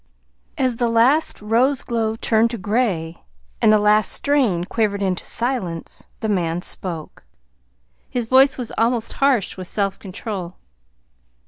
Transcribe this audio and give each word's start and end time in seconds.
As 0.57 0.77
the 0.77 0.89
last 0.89 1.39
rose 1.43 1.83
glow 1.83 2.15
turned 2.15 2.49
to 2.49 2.57
gray 2.57 3.21
and 3.61 3.71
the 3.71 3.77
last 3.77 4.11
strain 4.11 4.63
quivered 4.63 5.03
into 5.03 5.25
silence, 5.25 6.07
the 6.21 6.27
man 6.27 6.63
spoke. 6.63 7.23
His 8.09 8.25
voice 8.25 8.57
was 8.57 8.71
almost 8.79 9.13
harsh 9.21 9.57
with 9.57 9.67
self 9.67 9.99
control. 9.99 10.55